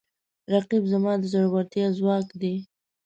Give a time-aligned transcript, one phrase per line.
[0.53, 2.55] رقیب زما د زړورتیا ځواک دی